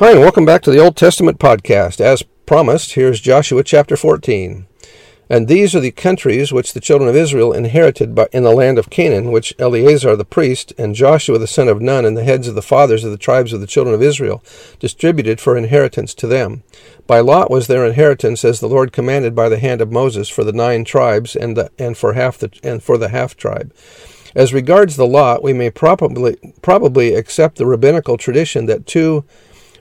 [0.00, 2.00] Hi, and welcome back to the Old Testament podcast.
[2.00, 4.68] As promised, here's Joshua chapter 14.
[5.28, 8.78] And these are the countries which the children of Israel inherited by, in the land
[8.78, 12.46] of Canaan, which Eleazar the priest and Joshua the son of Nun and the heads
[12.46, 14.40] of the fathers of the tribes of the children of Israel
[14.78, 16.62] distributed for inheritance to them.
[17.08, 20.44] By lot was their inheritance, as the Lord commanded by the hand of Moses, for
[20.44, 23.74] the nine tribes and the, and for half the and for the half tribe.
[24.36, 29.24] As regards the lot, we may probably probably accept the rabbinical tradition that two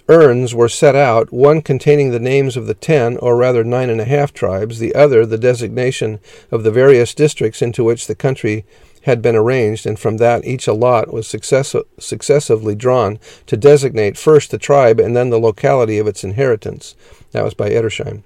[0.10, 4.02] urns were set out, one containing the names of the ten, or rather nine and
[4.02, 6.20] a half tribes, the other the designation
[6.52, 8.66] of the various districts into which the country
[9.04, 14.18] had been arranged, and from that each a lot was success- successively drawn to designate
[14.18, 16.96] first the tribe and then the locality of its inheritance.
[17.32, 18.24] That was by Edersheim.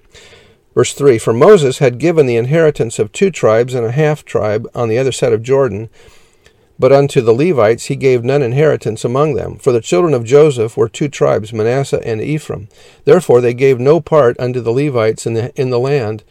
[0.74, 4.68] Verse 3 For Moses had given the inheritance of two tribes and a half tribe
[4.74, 5.90] on the other side of Jordan,
[6.82, 9.56] but unto the Levites he gave none inheritance among them.
[9.56, 12.68] For the children of Joseph were two tribes, Manasseh and Ephraim.
[13.04, 16.24] Therefore they gave no part unto the Levites in the, in the land,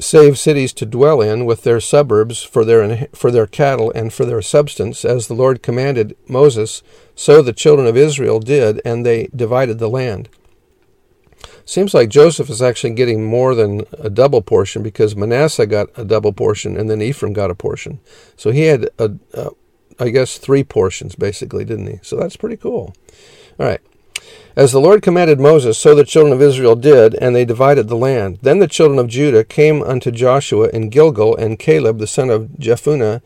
[0.00, 4.24] save cities to dwell in, with their suburbs for their, for their cattle and for
[4.24, 6.82] their substance, as the Lord commanded Moses.
[7.14, 10.28] So the children of Israel did, and they divided the land.
[11.64, 16.04] Seems like Joseph is actually getting more than a double portion because Manasseh got a
[16.04, 18.00] double portion and then Ephraim got a portion.
[18.36, 19.50] So he had, a, a,
[19.98, 21.98] I guess, three portions basically, didn't he?
[22.02, 22.94] So that's pretty cool.
[23.58, 23.80] All right.
[24.56, 27.96] As the Lord commanded Moses, so the children of Israel did, and they divided the
[27.96, 28.38] land.
[28.42, 32.48] Then the children of Judah came unto Joshua in Gilgal, and Caleb the son of
[32.58, 33.20] Jephunneh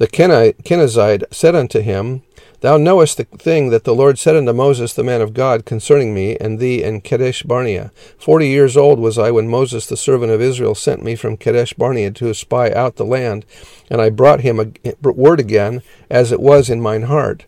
[0.00, 2.22] the Kenizzite said unto him,
[2.60, 6.12] Thou knowest the thing that the Lord said unto Moses the man of God concerning
[6.12, 7.90] me and thee and Kadesh Barnea.
[8.18, 11.72] Forty years old was I when Moses the servant of Israel sent me from Kadesh
[11.72, 13.46] Barnea to espy out the land,
[13.88, 17.46] and I brought him a word again, as it was in mine heart.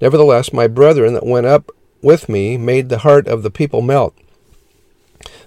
[0.00, 4.14] Nevertheless, my brethren that went up with me made the heart of the people melt.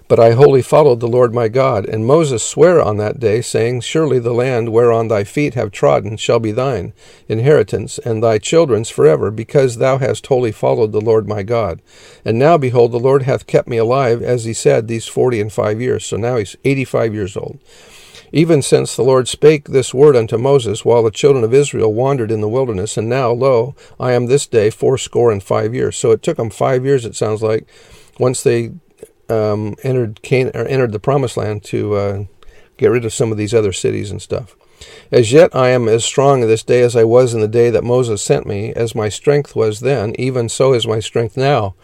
[0.08, 1.84] But I wholly followed the Lord my God.
[1.84, 6.16] And Moses sware on that day, saying, Surely the land whereon thy feet have trodden
[6.16, 6.94] shall be thine
[7.28, 11.82] inheritance, and thy children's forever, because thou hast wholly followed the Lord my God.
[12.24, 15.52] And now, behold, the Lord hath kept me alive, as he said, these forty and
[15.52, 16.06] five years.
[16.06, 17.58] So now he's eighty five years old.
[18.32, 22.30] Even since the Lord spake this word unto Moses, while the children of Israel wandered
[22.30, 25.96] in the wilderness, and now, lo, I am this day fourscore and five years.
[25.96, 27.66] So it took them five years, it sounds like,
[28.18, 28.72] once they
[29.28, 32.24] um, entered Can- or entered the Promised Land to uh,
[32.76, 34.56] get rid of some of these other cities and stuff.
[35.10, 37.82] As yet I am as strong this day as I was in the day that
[37.84, 41.74] Moses sent me, as my strength was then, even so is my strength now.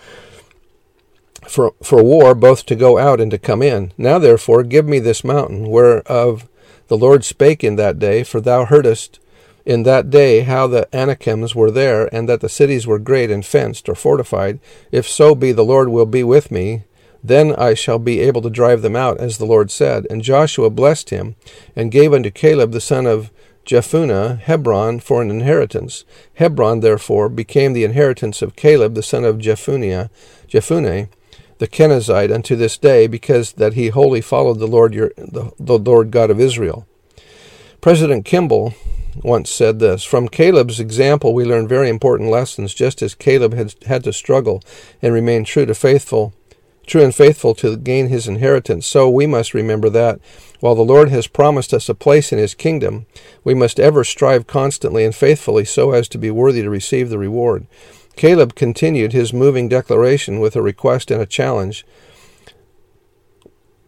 [1.49, 3.93] For, for war, both to go out and to come in.
[3.99, 6.49] Now therefore give me this mountain, whereof
[6.89, 9.19] the Lord spake in that day, for thou heardest
[9.67, 13.45] in that day how the Anakims were there, and that the cities were great and
[13.45, 14.61] fenced or fortified.
[14.93, 16.85] If so be the Lord will be with me,
[17.25, 20.07] then I shall be able to drive them out, as the Lord said.
[20.11, 21.37] And Joshua blessed him,
[21.75, 23.31] and gave unto Caleb the son of
[23.65, 26.05] Jephunneh Hebron for an inheritance.
[26.35, 30.11] Hebron, therefore, became the inheritance of Caleb the son of Jephunneh,
[30.47, 31.09] Jephunneh
[31.59, 35.79] the Kenizzite, unto this day, because that he wholly followed the Lord, your, the, the
[35.79, 36.87] Lord God of Israel.
[37.81, 38.75] President Kimball
[39.23, 43.75] once said this From Caleb's example, we learn very important lessons, just as Caleb had
[43.87, 44.63] had to struggle
[45.01, 46.35] and remain true to faithful
[46.87, 48.87] true and faithful to gain his inheritance.
[48.87, 50.21] So we must remember that
[50.61, 53.07] while the Lord has promised us a place in his kingdom,
[53.43, 57.19] we must ever strive constantly and faithfully so as to be worthy to receive the
[57.19, 57.67] reward.
[58.17, 61.85] Caleb continued his moving declaration with a request and a challenge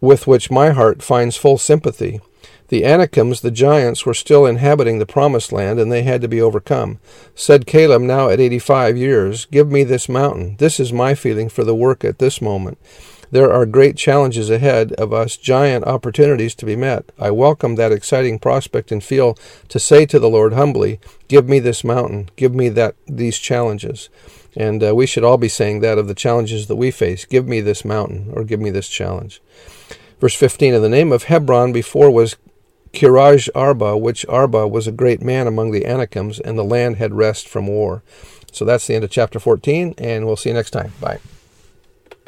[0.01, 2.21] with which my heart finds full sympathy.
[2.69, 6.41] The Anakims, the giants, were still inhabiting the promised land, and they had to be
[6.41, 6.99] overcome.
[7.33, 10.57] Said Caleb, now at eighty five years, Give me this mountain.
[10.57, 12.77] This is my feeling for the work at this moment.
[13.29, 17.11] There are great challenges ahead of us, giant opportunities to be met.
[17.19, 19.37] I welcome that exciting prospect and feel
[19.67, 22.29] to say to the Lord humbly, Give me this mountain.
[22.35, 24.09] Give me that these challenges.
[24.55, 27.25] And uh, we should all be saying that of the challenges that we face.
[27.25, 29.41] Give me this mountain, or give me this challenge.
[30.19, 32.37] Verse 15 And the name of Hebron before was
[32.93, 37.13] Kirjath Arba, which Arba was a great man among the Anakims, and the land had
[37.13, 38.03] rest from war.
[38.51, 40.93] So that's the end of chapter 14, and we'll see you next time.
[40.99, 41.19] Bye.